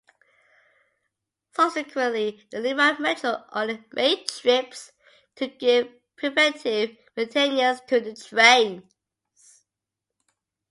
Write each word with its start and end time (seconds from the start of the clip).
Subsequently, 1.55 2.43
the 2.49 2.59
Lima 2.59 2.97
Metro 2.99 3.45
only 3.53 3.83
made 3.93 4.27
trips 4.27 4.93
to 5.35 5.45
give 5.45 5.91
preventive 6.15 6.97
maintenance 7.15 7.81
to 7.81 7.99
the 7.99 8.15
trains. 8.15 9.63